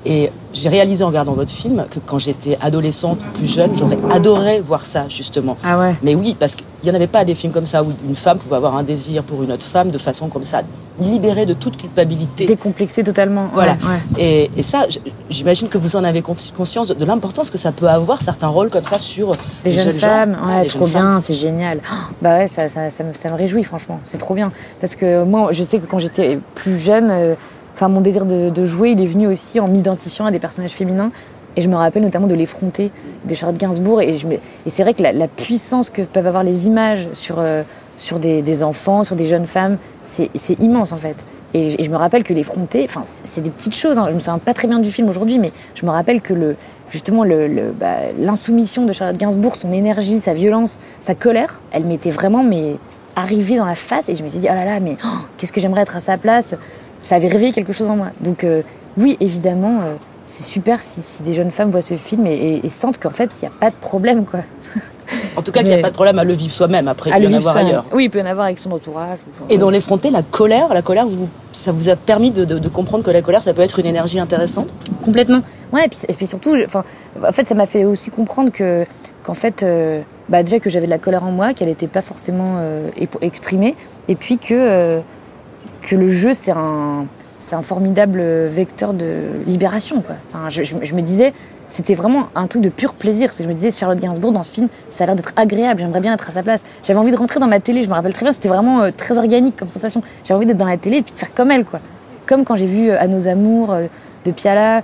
Et 0.05 0.31
j'ai 0.53 0.69
réalisé 0.69 1.03
en 1.03 1.07
regardant 1.07 1.33
votre 1.33 1.51
film 1.51 1.85
que 1.91 1.99
quand 2.03 2.17
j'étais 2.17 2.57
adolescente 2.59 3.19
ou 3.21 3.37
plus 3.37 3.45
jeune, 3.47 3.71
j'aurais 3.77 3.97
adoré 4.11 4.59
voir 4.59 4.83
ça, 4.83 5.07
justement. 5.07 5.57
Ah 5.63 5.77
ouais. 5.79 5.93
Mais 6.01 6.15
oui, 6.15 6.35
parce 6.39 6.55
qu'il 6.55 6.65
n'y 6.83 6.89
en 6.89 6.95
avait 6.95 7.05
pas 7.05 7.23
des 7.23 7.35
films 7.35 7.53
comme 7.53 7.67
ça 7.67 7.83
où 7.83 7.89
une 8.07 8.15
femme 8.15 8.39
pouvait 8.39 8.55
avoir 8.55 8.75
un 8.75 8.81
désir 8.83 9.21
pour 9.23 9.43
une 9.43 9.51
autre 9.51 9.63
femme 9.63 9.91
de 9.91 9.99
façon 9.99 10.27
comme 10.27 10.43
ça, 10.43 10.63
libérée 10.99 11.45
de 11.45 11.53
toute 11.53 11.77
culpabilité. 11.77 12.45
Décomplexée 12.47 13.03
totalement. 13.03 13.49
Voilà. 13.53 13.73
Ouais, 13.73 13.77
ouais. 14.17 14.23
Et, 14.23 14.51
et 14.57 14.61
ça, 14.63 14.85
j'imagine 15.29 15.69
que 15.69 15.77
vous 15.77 15.95
en 15.95 16.03
avez 16.03 16.23
cons- 16.23 16.35
conscience 16.57 16.87
de 16.89 17.05
l'importance 17.05 17.51
que 17.51 17.59
ça 17.59 17.71
peut 17.71 17.87
avoir 17.87 18.21
certains 18.23 18.47
rôles 18.47 18.69
comme 18.69 18.83
ça 18.85 18.97
sur 18.97 19.33
les 19.63 19.71
jeunes, 19.71 19.91
gens. 19.93 19.99
femmes, 19.99 20.37
ouais, 20.47 20.63
les 20.63 20.67
trop 20.69 20.87
jeunes 20.87 20.99
bien, 21.01 21.21
c'est 21.21 21.35
génial. 21.35 21.79
Oh, 21.83 21.95
bah 22.23 22.39
ouais, 22.39 22.47
ça, 22.47 22.67
ça, 22.67 22.89
ça, 22.89 23.03
me, 23.03 23.13
ça 23.13 23.29
me 23.29 23.35
réjouit, 23.35 23.63
franchement. 23.63 23.99
C'est 24.03 24.17
trop 24.17 24.33
bien. 24.33 24.51
Parce 24.79 24.95
que 24.95 25.23
moi, 25.23 25.53
je 25.53 25.63
sais 25.63 25.77
que 25.77 25.85
quand 25.85 25.99
j'étais 25.99 26.39
plus 26.55 26.79
jeune, 26.79 27.09
euh, 27.11 27.35
enfin, 27.73 27.87
mon 27.87 28.01
désir 28.01 28.25
de, 28.25 28.65
jouer, 28.65 28.91
il 28.91 29.01
est 29.01 29.05
venu 29.05 29.27
aussi 29.27 29.59
en 29.59 29.67
m'identifiant 29.67 30.25
à 30.25 30.31
des 30.31 30.39
personnages 30.39 30.71
féminins. 30.71 31.11
Et 31.57 31.61
je 31.61 31.67
me 31.67 31.75
rappelle 31.75 32.03
notamment 32.03 32.27
de 32.27 32.35
L'effronté 32.35 32.91
de 33.25 33.35
Charlotte 33.35 33.59
Gainsbourg. 33.59 34.01
Et, 34.01 34.15
c'est 34.67 34.83
vrai 34.83 34.93
que 34.93 35.03
la, 35.03 35.27
puissance 35.27 35.89
que 35.89 36.01
peuvent 36.01 36.27
avoir 36.27 36.43
les 36.43 36.67
images 36.67 37.07
sur, 37.13 37.35
euh, 37.39 37.63
sur 37.97 38.19
des, 38.19 38.63
enfants, 38.63 39.03
sur 39.03 39.15
des 39.15 39.25
jeunes 39.25 39.47
femmes, 39.47 39.77
c'est 40.03 40.59
immense 40.59 40.91
en 40.91 40.97
fait. 40.97 41.17
Et, 41.53 41.83
je 41.83 41.89
me 41.89 41.97
rappelle 41.97 42.23
que 42.23 42.33
l'effronté, 42.33 42.85
enfin, 42.85 43.03
c'est- 43.05 43.41
des 43.41 43.49
petites 43.49 43.75
choses. 43.75 43.97
hein. 43.97 44.05
Je 44.09 44.13
me 44.13 44.19
souviens 44.19 44.37
pas 44.37 44.53
très 44.53 44.67
bien 44.67 44.79
du 44.79 44.91
film 44.91 45.09
aujourd'hui, 45.09 45.39
mais 45.39 45.51
je 45.75 45.85
me 45.85 45.91
rappelle 45.91 46.21
que 46.21 46.55
justement 46.91 47.23
bah, 47.79 47.97
l'insoumission 48.19 48.85
de 48.85 48.93
Charlotte 48.93 49.17
Gainsbourg, 49.17 49.55
son 49.55 49.71
énergie, 49.71 50.19
sa 50.19 50.33
violence, 50.33 50.79
sa 50.99 51.15
colère, 51.15 51.59
elle 51.71 51.85
m'était 51.85 52.11
vraiment 52.11 52.43
mais 52.43 52.75
arrivée 53.15 53.57
dans 53.57 53.65
la 53.65 53.75
face 53.75 54.09
et 54.09 54.15
je 54.15 54.23
me 54.23 54.29
suis 54.29 54.39
dit 54.39 54.47
oh 54.49 54.53
là 54.53 54.65
là 54.65 54.79
mais 54.79 54.97
oh, 55.03 55.07
qu'est-ce 55.37 55.51
que 55.51 55.59
j'aimerais 55.59 55.81
être 55.81 55.97
à 55.97 55.99
sa 55.99 56.17
place? 56.17 56.55
Ça 57.03 57.15
avait 57.15 57.27
réveillé 57.27 57.51
quelque 57.51 57.73
chose 57.73 57.87
en 57.89 57.95
moi. 57.95 58.07
Donc 58.21 58.43
euh, 58.43 58.61
oui 58.97 59.17
évidemment 59.19 59.79
euh, 59.83 59.93
c'est 60.25 60.43
super 60.43 60.81
si, 60.83 61.01
si 61.01 61.23
des 61.23 61.33
jeunes 61.33 61.51
femmes 61.51 61.71
voient 61.71 61.81
ce 61.81 61.95
film 61.95 62.25
et, 62.27 62.33
et- 62.35 62.65
et 62.65 62.69
sentent 62.69 62.99
qu'en 62.99 63.09
fait 63.09 63.29
il 63.41 63.45
n'y 63.45 63.47
a 63.47 63.51
pas 63.59 63.69
de 63.69 63.75
problème 63.75 64.25
quoi. 64.25 64.41
En 65.35 65.41
tout 65.41 65.51
cas, 65.51 65.59
qu'il 65.59 65.67
n'y 65.67 65.73
a 65.73 65.77
Mais- 65.77 65.81
pas 65.81 65.89
de 65.89 65.93
problème 65.93 66.19
à 66.19 66.23
le 66.23 66.31
vivre 66.33 66.53
soi-même. 66.53 66.87
Après, 66.87 67.09
il 67.09 67.13
À 67.13 67.17
peut 67.17 67.23
y 67.23 67.27
en 67.27 67.29
vivre 67.37 67.49
avoir 67.49 67.65
ailleurs. 67.65 67.85
Oui 67.91 68.05
il 68.05 68.09
peut 68.09 68.19
y 68.19 68.21
en 68.21 68.25
avoir 68.27 68.45
avec 68.45 68.57
son 68.57 68.71
entourage. 68.71 69.19
ou- 69.41 69.45
Et 69.51 69.57
dans 69.57 69.69
l'effronté, 69.69 70.09
la 70.09 70.23
colère, 70.23 70.73
la 70.73 70.81
colère, 70.81 71.05
vous, 71.05 71.27
ça 71.51 71.73
vous 71.73 71.89
a 71.89 71.97
permis 71.97 72.31
de, 72.31 72.45
de- 72.45 72.59
de 72.59 72.69
comprendre 72.69 73.03
que 73.03 73.11
la 73.11 73.21
colère, 73.21 73.43
ça 73.43 73.53
peut 73.53 73.61
être 73.61 73.79
une 73.79 73.87
énergie 73.87 74.19
intéressante? 74.19 74.69
Complètement. 75.03 75.41
Ouais, 75.73 75.85
et 75.85 75.89
puis, 75.89 75.99
et 76.07 76.13
puis 76.13 76.27
surtout, 76.27 76.55
je- 76.55 76.63
en 77.27 77.31
fait, 77.33 77.45
ça 77.45 77.55
m'a 77.55 77.65
fait 77.65 77.83
aussi 77.83 78.09
comprendre 78.09 78.51
que, 78.53 78.85
qu'en 79.23 79.33
fait, 79.33 79.63
euh, 79.63 80.01
bah, 80.29 80.43
déjà 80.43 80.59
que 80.61 80.69
j'avais 80.69 80.85
de 80.85 80.91
la 80.91 80.97
colère 80.97 81.25
en 81.25 81.31
moi, 81.31 81.53
qu'elle 81.53 81.67
n'était 81.67 81.87
pas 81.87 82.01
forcément 82.01 82.55
euh, 82.59 82.87
exprimée, 83.21 83.75
et 84.07 84.15
puis 84.15 84.37
que, 84.37 84.53
que 85.81 85.95
le 85.95 86.07
jeu, 86.07 86.33
c'est 86.33 86.51
un, 86.51 87.05
c'est 87.37 87.55
un 87.55 87.61
formidable 87.61 88.21
vecteur 88.21 88.93
de 88.93 89.23
libération. 89.47 90.03
Enfin, 90.29 90.49
je, 90.49 90.95
me 90.95 91.01
disais, 91.01 91.33
c'était 91.67 91.95
vraiment 91.95 92.27
un 92.35 92.47
truc 92.47 92.61
de 92.61 92.69
pur 92.69 92.93
plaisir. 92.93 93.31
Que 93.35 93.43
Je 93.43 93.47
me 93.47 93.53
disais, 93.53 93.71
Charlotte 93.71 93.99
Gainsbourg, 93.99 94.31
dans 94.31 94.43
ce 94.43 94.51
film, 94.51 94.67
ça 94.89 95.03
a 95.03 95.07
l'air 95.07 95.15
d'être 95.15 95.33
agréable, 95.35 95.79
j'aimerais 95.79 96.01
bien 96.01 96.13
être 96.13 96.29
à 96.29 96.31
sa 96.31 96.43
place. 96.43 96.63
J'avais 96.83 96.99
envie 96.99 97.11
de 97.11 97.17
rentrer 97.17 97.39
dans 97.39 97.47
ma 97.47 97.59
télé, 97.59 97.83
je 97.83 97.89
me 97.89 97.93
rappelle 97.93 98.13
très 98.13 98.25
bien, 98.25 98.31
c'était 98.31 98.49
vraiment 98.49 98.81
euh, 98.81 98.91
très 98.95 99.17
organique 99.17 99.55
comme 99.55 99.69
sensation. 99.69 100.03
J'avais 100.23 100.37
envie 100.37 100.45
d'être 100.45 100.57
dans 100.57 100.65
la 100.65 100.77
télé 100.77 100.97
et 100.97 101.01
de 101.01 101.09
faire 101.15 101.33
comme 101.33 101.51
elle, 101.51 101.65
quoi. 101.65 101.79
Comme 102.25 102.45
quand 102.45 102.55
j'ai 102.55 102.65
vu 102.65 102.89
euh, 102.89 103.01
À 103.01 103.07
nos 103.07 103.27
amours 103.27 103.71
euh, 103.71 103.87
de 104.25 104.31
Piala, 104.31 104.83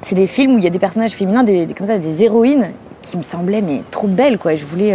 c'est 0.00 0.14
des 0.14 0.26
films 0.26 0.54
où 0.54 0.58
il 0.58 0.64
y 0.64 0.68
a 0.68 0.70
des 0.70 0.78
personnages 0.78 1.12
féminins, 1.12 1.44
des, 1.44 1.66
comme 1.76 1.86
ça, 1.86 1.98
des 1.98 2.22
héroïnes 2.22 2.68
qui 3.02 3.16
me 3.16 3.22
semblaient 3.22 3.62
mais 3.62 3.82
trop 3.90 4.06
belles 4.06 4.38
quoi. 4.38 4.54
Je 4.54 4.64
voulais, 4.64 4.92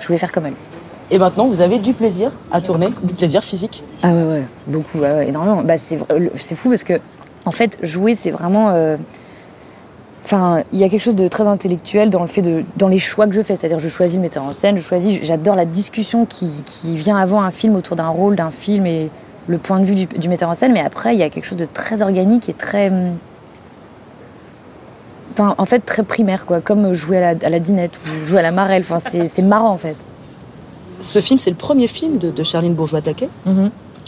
je 0.00 0.06
voulais 0.06 0.18
faire 0.18 0.32
comme 0.32 0.46
elles. 0.46 0.69
Et 1.10 1.18
maintenant, 1.18 1.46
vous 1.46 1.60
avez 1.60 1.78
du 1.78 1.92
plaisir 1.92 2.32
à 2.52 2.60
tourner, 2.60 2.88
du 3.02 3.14
plaisir 3.14 3.42
physique. 3.42 3.82
Ah 4.02 4.12
ouais 4.12 4.24
ouais, 4.24 4.44
beaucoup, 4.66 5.02
énormément. 5.04 5.62
Bah 5.62 5.74
c'est 5.78 6.54
fou 6.54 6.68
parce 6.68 6.84
que 6.84 7.00
en 7.44 7.50
fait 7.50 7.78
jouer 7.82 8.14
c'est 8.14 8.30
vraiment, 8.30 8.70
euh, 8.70 8.96
Enfin, 10.24 10.62
il 10.72 10.78
y 10.78 10.84
a 10.84 10.88
quelque 10.88 11.02
chose 11.02 11.16
de 11.16 11.26
très 11.26 11.48
intellectuel 11.48 12.08
dans 12.08 12.20
le 12.20 12.28
fait 12.28 12.42
de, 12.42 12.62
dans 12.76 12.86
les 12.86 13.00
choix 13.00 13.26
que 13.26 13.32
je 13.32 13.42
fais. 13.42 13.56
C'est-à-dire, 13.56 13.80
je 13.80 13.88
choisis 13.88 14.16
le 14.16 14.22
metteur 14.22 14.44
en 14.44 14.52
scène, 14.52 14.76
je 14.76 14.82
choisis, 14.82 15.18
j'adore 15.22 15.56
la 15.56 15.64
discussion 15.64 16.24
qui, 16.24 16.62
qui 16.64 16.94
vient 16.94 17.16
avant 17.16 17.42
un 17.42 17.50
film 17.50 17.74
autour 17.74 17.96
d'un 17.96 18.08
rôle, 18.08 18.36
d'un 18.36 18.52
film 18.52 18.86
et 18.86 19.10
le 19.48 19.58
point 19.58 19.80
de 19.80 19.84
vue 19.84 20.06
du, 20.06 20.28
metteur 20.28 20.48
en 20.48 20.54
scène. 20.54 20.72
Mais 20.72 20.82
après, 20.82 21.14
il 21.14 21.18
y 21.18 21.24
a 21.24 21.30
quelque 21.30 21.46
chose 21.46 21.58
de 21.58 21.64
très 21.64 22.02
organique 22.02 22.48
et 22.48 22.52
très, 22.52 22.92
enfin, 25.32 25.54
en 25.58 25.64
fait, 25.64 25.80
très 25.80 26.04
primaire, 26.04 26.46
quoi. 26.46 26.60
Comme 26.60 26.92
jouer 26.92 27.16
à 27.16 27.32
la, 27.32 27.46
à 27.46 27.50
la 27.50 27.58
dinette 27.58 27.98
ou 28.06 28.26
jouer 28.26 28.38
à 28.38 28.42
la 28.42 28.52
marelle. 28.52 28.84
Enfin, 28.88 28.98
c'est 29.00 29.42
marrant, 29.42 29.70
en 29.70 29.78
fait. 29.78 29.96
Ce 31.00 31.20
film, 31.20 31.38
c'est 31.38 31.50
le 31.50 31.56
premier 31.56 31.86
film 31.88 32.18
de, 32.18 32.30
de 32.30 32.42
Charline 32.42 32.74
Bourgeois-Taquet, 32.74 33.28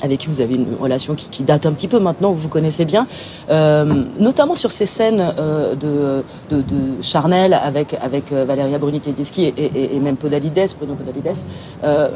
avec 0.05 0.19
qui 0.19 0.27
vous 0.27 0.41
avez 0.41 0.57
une 0.57 0.67
relation 0.81 1.15
qui, 1.15 1.29
qui 1.29 1.45
date 1.45 1.65
un 1.65 1.73
petit 1.73 1.87
peu 1.87 2.01
maintenant, 2.01 2.33
que 2.33 2.39
vous 2.39 2.49
connaissez 2.49 2.85
bien, 2.85 3.07
Euh, 3.51 3.85
notamment 4.19 4.55
sur 4.57 4.73
ces 4.73 4.87
scènes 4.87 5.21
euh, 5.39 5.75
de, 5.75 6.25
de, 6.51 6.63
de 6.63 7.03
charnel 7.03 7.55
avec, 7.55 7.95
avec 8.03 8.33
euh, 8.33 8.45
Valéria 8.45 8.79
Bruni-Tedeschi 8.79 9.45
et, 9.45 9.55
et, 9.57 9.97
et 9.97 10.01
même 10.01 10.17
Podalides, 10.17 10.71
Bruno 10.79 10.95
Podalides. 10.95 11.37
Euh, 11.85 12.09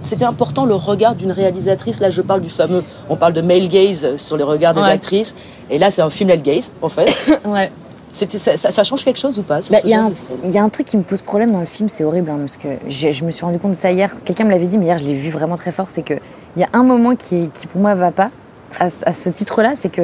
C'était 0.00 0.24
important 0.24 0.64
le 0.64 0.74
regard 0.74 1.14
d'une 1.14 1.30
réalisatrice. 1.32 2.00
Là, 2.00 2.10
je 2.10 2.22
parle 2.22 2.40
du 2.40 2.50
fameux, 2.50 2.82
on 3.08 3.16
parle 3.16 3.34
de 3.34 3.42
male 3.42 3.68
gaze 3.68 4.16
sur 4.16 4.36
les 4.36 4.44
regards 4.44 4.74
des 4.74 4.80
Ouais. 4.80 4.88
actrices, 4.98 5.34
et 5.70 5.78
là, 5.78 5.90
c'est 5.90 6.02
un 6.02 6.10
female 6.10 6.42
gaze, 6.42 6.72
en 6.82 6.88
fait. 6.88 7.10
Ouais. 7.46 7.70
Ça, 8.12 8.82
change 8.84 9.04
quelque 9.04 9.18
chose 9.18 9.38
ou 9.38 9.42
pas 9.42 9.62
sur 9.62 9.72
Bah, 9.72 9.80
Il 9.84 9.90
y, 9.90 9.94
a 9.94 10.02
un- 10.02 10.10
de 10.10 10.14
scène? 10.14 10.36
il 10.44 10.50
y 10.50 10.58
a 10.58 10.62
un 10.62 10.68
truc 10.68 10.86
qui 10.86 10.96
me 10.98 11.02
pose 11.02 11.22
problème 11.22 11.50
dans 11.50 11.60
le 11.60 11.66
film, 11.66 11.88
c'est 11.88 12.04
horrible, 12.04 12.30
hein, 12.30 12.38
parce 12.40 12.58
que 12.58 12.68
je, 12.88 13.24
me 13.24 13.30
suis 13.30 13.44
rendu 13.44 13.58
compte 13.58 13.70
de 13.72 13.76
ça 13.76 13.90
hier. 13.90 14.10
Quelqu'un 14.24 14.44
me 14.44 14.50
l'avait 14.50 14.66
dit, 14.66 14.76
mais 14.76 14.84
hier 14.86 14.98
je 14.98 15.04
l'ai 15.04 15.14
vu 15.14 15.30
vraiment 15.30 15.56
très 15.56 15.72
fort. 15.72 15.86
C'est 15.88 16.02
que 16.02 16.14
il 16.56 16.60
y 16.60 16.64
a 16.64 16.68
un 16.74 16.82
moment 16.82 17.16
qui, 17.16 17.48
qui 17.54 17.66
pour 17.66 17.80
moi 17.80 17.94
va 17.94 18.10
pas 18.10 18.30
à, 18.78 18.90
ce- 18.90 19.02
à 19.06 19.12
ce 19.14 19.30
titre-là, 19.30 19.72
c'est 19.76 19.88
que 19.90 20.02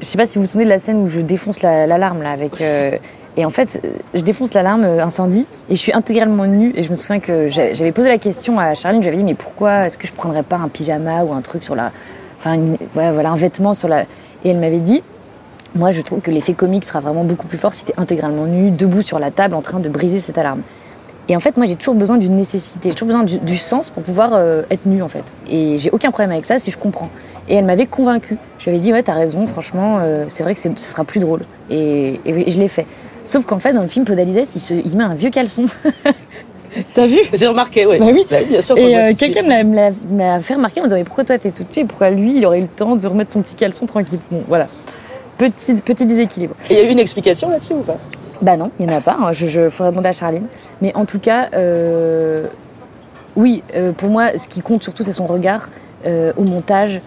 je 0.00 0.06
sais 0.06 0.16
pas 0.16 0.24
si 0.26 0.38
vous 0.38 0.44
vous 0.44 0.50
souvenez 0.50 0.64
de 0.64 0.70
la 0.70 0.78
scène 0.78 1.04
où 1.04 1.10
je 1.10 1.20
défonce 1.20 1.60
la- 1.60 1.86
l'alarme 1.86 2.22
là 2.22 2.30
avec. 2.30 2.60
euh, 2.62 2.92
et 3.36 3.44
en 3.44 3.50
fait, 3.50 3.82
je 4.14 4.20
défonce 4.22 4.54
l'alarme 4.54 4.84
euh, 4.84 5.04
incendie 5.04 5.46
et 5.68 5.74
je 5.76 5.80
suis 5.80 5.92
intégralement 5.92 6.46
nue. 6.46 6.72
Et 6.76 6.82
je 6.82 6.88
me 6.90 6.94
souviens 6.94 7.20
que 7.20 7.48
j'a- 7.48 7.74
j'avais 7.74 7.92
posé 7.92 8.08
la 8.08 8.16
question 8.18 8.58
à 8.58 8.74
Charline, 8.74 9.02
je 9.02 9.08
lui 9.08 9.14
avais 9.14 9.22
dit, 9.22 9.28
mais 9.30 9.34
pourquoi 9.34 9.86
est-ce 9.86 9.98
que 9.98 10.06
je 10.06 10.12
prendrais 10.14 10.42
pas 10.44 10.56
un 10.56 10.68
pyjama 10.68 11.24
ou 11.24 11.34
un 11.34 11.42
truc 11.42 11.62
sur 11.62 11.74
la. 11.74 11.92
Enfin, 12.38 12.54
une- 12.54 12.78
ouais, 12.96 13.12
voilà, 13.12 13.30
un 13.30 13.36
vêtement 13.36 13.74
sur 13.74 13.88
la. 13.88 14.02
Et 14.44 14.48
elle 14.50 14.58
m'avait 14.58 14.78
dit, 14.80 15.02
moi, 15.74 15.90
je 15.92 16.00
trouve 16.02 16.20
que 16.20 16.30
l'effet 16.30 16.54
comique 16.54 16.84
sera 16.84 17.00
vraiment 17.00 17.24
beaucoup 17.24 17.46
plus 17.46 17.58
fort 17.58 17.74
si 17.74 17.84
t'es 17.84 17.94
intégralement 17.96 18.44
nu, 18.46 18.70
debout 18.70 19.02
sur 19.02 19.18
la 19.18 19.30
table, 19.30 19.54
en 19.54 19.62
train 19.62 19.80
de 19.80 19.88
briser 19.88 20.18
cette 20.18 20.38
alarme. 20.38 20.62
Et 21.28 21.36
en 21.36 21.40
fait, 21.40 21.56
moi, 21.56 21.66
j'ai 21.66 21.76
toujours 21.76 21.94
besoin 21.94 22.18
d'une 22.18 22.36
nécessité, 22.36 22.90
j'ai 22.90 22.94
toujours 22.94 23.08
besoin 23.08 23.24
du, 23.24 23.38
du 23.38 23.56
sens 23.56 23.88
pour 23.90 24.02
pouvoir 24.02 24.30
euh, 24.34 24.62
être 24.70 24.84
nu, 24.86 25.02
en 25.02 25.08
fait. 25.08 25.24
Et 25.50 25.78
j'ai 25.78 25.90
aucun 25.90 26.10
problème 26.10 26.32
avec 26.32 26.44
ça 26.44 26.58
si 26.58 26.70
je 26.70 26.76
comprends. 26.78 27.08
Et 27.48 27.54
elle 27.56 27.64
m'avait 27.64 27.86
convaincue. 27.86 28.36
Je 28.58 28.64
lui 28.64 28.70
avais 28.76 28.78
dit, 28.84 28.92
ouais, 28.92 29.02
t'as 29.02 29.14
raison, 29.14 29.46
franchement, 29.46 29.98
euh, 30.00 30.24
c'est 30.28 30.42
vrai 30.42 30.54
que 30.54 30.60
ce 30.60 30.68
sera 30.76 31.04
plus 31.04 31.20
drôle. 31.20 31.40
Et, 31.70 32.20
et 32.26 32.50
je 32.50 32.58
l'ai 32.58 32.68
fait. 32.68 32.86
Sauf 33.24 33.46
qu'en 33.46 33.58
fait, 33.58 33.72
dans 33.72 33.80
le 33.82 33.88
film 33.88 34.04
Podalides, 34.04 34.46
il, 34.54 34.60
se, 34.60 34.74
il 34.74 34.96
met 34.98 35.04
un 35.04 35.14
vieux 35.14 35.30
caleçon. 35.30 35.64
T'as 36.94 37.06
vu 37.06 37.18
J'ai 37.32 37.46
remarqué, 37.46 37.86
oui. 37.86 37.98
Bah 37.98 38.06
oui. 38.12 38.26
bien 38.50 38.60
sûr. 38.60 38.76
Et 38.76 38.96
euh, 38.96 39.10
tout 39.10 39.16
quelqu'un 39.16 39.64
me 39.64 39.74
l'a- 40.18 40.40
fait 40.40 40.54
remarquer 40.54 40.80
en 40.80 40.84
disant 40.84 40.96
mais 40.96 41.04
pourquoi 41.04 41.24
toi 41.24 41.38
t'es 41.38 41.52
toute 41.52 41.74
nue 41.76 41.84
et 41.84 41.86
pourquoi 41.86 42.10
lui 42.10 42.36
il 42.36 42.44
aurait 42.46 42.58
eu 42.58 42.62
le 42.62 42.68
temps 42.68 42.96
de 42.96 43.06
remettre 43.06 43.32
son 43.32 43.42
petit 43.42 43.54
caleçon 43.54 43.86
tranquille? 43.86 44.18
Bon 44.30 44.42
voilà. 44.48 44.66
Petit, 45.38 45.74
petit 45.74 46.06
déséquilibre. 46.06 46.54
Il 46.70 46.76
y 46.76 46.78
a 46.80 46.84
eu 46.84 46.90
une 46.90 46.98
explication 46.98 47.48
là-dessus 47.50 47.74
ou 47.74 47.80
pas? 47.82 47.96
Bah 48.42 48.56
non, 48.56 48.70
il 48.78 48.86
n'y 48.86 48.92
en 48.92 48.96
a 48.96 49.00
pas. 49.00 49.16
hein. 49.20 49.32
Je, 49.32 49.46
je 49.46 49.68
faudrait 49.68 49.90
demander 49.90 50.08
à 50.08 50.12
Charline. 50.12 50.46
Mais 50.82 50.92
en 50.94 51.04
tout 51.06 51.18
cas, 51.18 51.48
euh, 51.54 52.46
oui, 53.36 53.62
euh, 53.74 53.92
pour 53.92 54.10
moi, 54.10 54.36
ce 54.36 54.48
qui 54.48 54.60
compte 54.60 54.82
surtout, 54.82 55.02
c'est 55.02 55.12
son 55.12 55.26
regard 55.26 55.70
euh, 56.06 56.32
au 56.36 56.42
montage. 56.44 57.00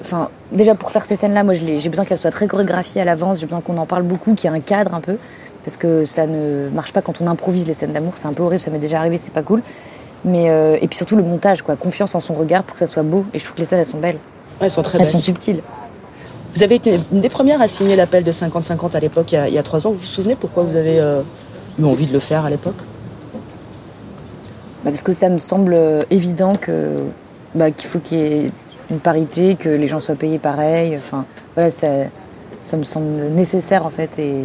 Enfin, 0.00 0.28
déjà 0.52 0.74
pour 0.74 0.90
faire 0.90 1.06
ces 1.06 1.16
scènes-là, 1.16 1.44
moi, 1.44 1.54
j'ai 1.54 1.88
besoin 1.88 2.04
qu'elles 2.04 2.18
soient 2.18 2.30
très 2.30 2.46
chorégraphiées 2.46 3.00
à 3.00 3.04
l'avance. 3.04 3.40
J'ai 3.40 3.46
besoin 3.46 3.60
qu'on 3.62 3.78
en 3.78 3.86
parle 3.86 4.02
beaucoup, 4.02 4.34
qu'il 4.34 4.50
y 4.50 4.52
ait 4.52 4.56
un 4.56 4.60
cadre 4.60 4.92
un 4.92 5.00
peu, 5.00 5.16
parce 5.64 5.76
que 5.78 6.04
ça 6.04 6.26
ne 6.26 6.68
marche 6.70 6.92
pas 6.92 7.00
quand 7.00 7.20
on 7.22 7.26
improvise 7.26 7.66
les 7.66 7.72
scènes 7.74 7.92
d'amour. 7.92 8.14
C'est 8.16 8.26
un 8.26 8.32
peu 8.34 8.42
horrible. 8.42 8.60
Ça 8.60 8.70
m'est 8.70 8.78
déjà 8.78 8.98
arrivé. 8.98 9.16
C'est 9.18 9.32
pas 9.32 9.42
cool. 9.42 9.62
Mais 10.24 10.46
et 10.82 10.86
puis 10.88 10.96
surtout 10.96 11.16
le 11.16 11.22
montage, 11.22 11.62
quoi. 11.62 11.76
Confiance 11.76 12.14
en 12.14 12.20
son 12.20 12.34
regard 12.34 12.64
pour 12.64 12.74
que 12.74 12.80
ça 12.80 12.86
soit 12.86 13.02
beau. 13.04 13.24
Et 13.32 13.38
je 13.38 13.44
trouve 13.44 13.54
que 13.54 13.60
les 13.60 13.64
scènes, 13.66 13.78
elles 13.78 13.86
sont 13.86 13.98
belles. 13.98 14.18
Elles 14.60 14.68
sont 14.70 14.82
très 14.82 14.98
Elles 14.98 15.04
belles. 15.04 15.12
sont 15.12 15.18
subtiles. 15.20 15.60
Vous 16.56 16.62
avez 16.62 16.76
été 16.76 16.98
une 17.12 17.20
des 17.20 17.28
premières 17.28 17.60
à 17.60 17.68
signer 17.68 17.96
l'appel 17.96 18.24
de 18.24 18.32
50-50 18.32 18.96
à 18.96 19.00
l'époque, 19.00 19.30
il, 19.32 19.34
y 19.34 19.38
a- 19.38 19.48
il 19.48 19.52
y 19.54 19.58
a 19.58 19.62
trois 19.62 19.86
ans. 19.86 19.90
Vous 19.90 19.98
vous 19.98 20.04
souvenez 20.06 20.36
pourquoi 20.36 20.62
vous 20.64 20.74
avez 20.74 20.98
euh, 20.98 21.20
eu 21.78 21.84
envie 21.84 22.06
de 22.06 22.14
le 22.14 22.18
faire 22.18 22.46
à 22.46 22.50
l'époque? 22.50 22.78
Bah, 24.82 24.90
parce 24.90 25.02
que 25.02 25.12
ça 25.12 25.28
me 25.28 25.36
semble 25.38 25.74
euh, 25.76 26.02
évident 26.10 26.54
que 26.58 27.02
bah, 27.54 27.70
qu'il 27.70 27.86
faut 27.88 27.98
qu'il 27.98 28.18
y 28.18 28.22
ait 28.22 28.50
une 28.90 29.00
parité, 29.00 29.56
que 29.56 29.68
les 29.68 29.86
gens 29.86 30.00
soient 30.00 30.14
payés 30.14 30.38
pareil. 30.38 30.96
Enfin, 30.96 31.26
voilà, 31.54 31.70
ça, 31.70 31.88
ça 32.62 32.78
me 32.78 32.84
semble 32.84 33.06
nécessaire 33.34 33.84
en 33.84 33.90
fait 33.90 34.18
et 34.18 34.44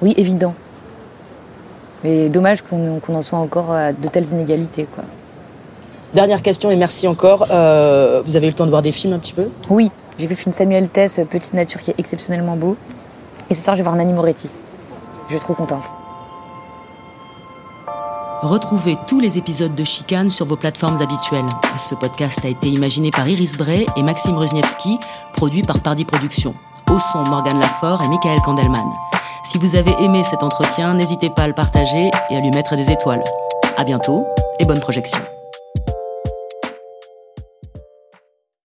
oui, 0.00 0.14
évident. 0.16 0.54
Mais 2.02 2.28
dommage 2.30 2.62
qu'on 2.62 2.98
qu'on 2.98 3.14
en 3.14 3.22
soit 3.22 3.38
encore 3.38 3.70
à 3.70 3.92
de 3.92 4.08
telles 4.08 4.26
inégalités, 4.32 4.88
quoi. 4.92 5.04
Dernière 6.14 6.42
question 6.42 6.68
et 6.72 6.76
merci 6.76 7.06
encore. 7.06 7.46
Euh, 7.52 8.22
vous 8.24 8.36
avez 8.36 8.48
eu 8.48 8.50
le 8.50 8.56
temps 8.56 8.64
de 8.66 8.70
voir 8.70 8.82
des 8.82 8.90
films 8.92 9.12
un 9.14 9.18
petit 9.20 9.32
peu? 9.32 9.48
Oui, 9.70 9.92
j'ai 10.18 10.26
vu 10.26 10.34
le 10.34 10.38
film 10.38 10.52
Samuel 10.52 10.88
Tess, 10.88 11.20
Petite 11.30 11.54
Nature, 11.54 11.80
qui 11.80 11.90
est 11.90 11.98
exceptionnellement 11.98 12.56
beau. 12.56 12.76
Et 13.50 13.54
ce 13.54 13.62
soir, 13.62 13.76
je 13.76 13.80
vais 13.80 13.84
voir 13.84 13.96
Nanni 13.96 14.12
Moretti. 14.12 14.48
Je 15.28 15.34
suis 15.34 15.40
trop 15.40 15.54
contente. 15.54 15.84
Retrouvez 18.42 18.96
tous 19.06 19.20
les 19.20 19.38
épisodes 19.38 19.74
de 19.74 19.84
Chicane 19.84 20.28
sur 20.28 20.46
vos 20.46 20.56
plateformes 20.56 21.00
habituelles. 21.00 21.48
Ce 21.76 21.94
podcast 21.94 22.40
a 22.44 22.48
été 22.48 22.68
imaginé 22.68 23.10
par 23.12 23.28
Iris 23.28 23.56
Bray 23.56 23.86
et 23.96 24.02
Maxime 24.02 24.36
Rosniewski, 24.36 24.98
produit 25.34 25.62
par 25.62 25.80
Pardi 25.80 26.04
Productions. 26.04 26.54
Au 26.90 26.98
son, 26.98 27.22
Morgane 27.22 27.60
Lafort 27.60 28.02
et 28.02 28.08
Michael 28.08 28.40
Kandelman. 28.40 28.90
Si 29.44 29.58
vous 29.58 29.76
avez 29.76 29.92
aimé 30.02 30.22
cet 30.24 30.42
entretien, 30.42 30.94
n'hésitez 30.94 31.30
pas 31.30 31.42
à 31.42 31.46
le 31.46 31.54
partager 31.54 32.10
et 32.30 32.36
à 32.36 32.40
lui 32.40 32.50
mettre 32.50 32.74
des 32.74 32.90
étoiles. 32.90 33.22
À 33.76 33.84
bientôt 33.84 34.26
et 34.58 34.64
bonne 34.64 34.80
projection. 34.80 35.20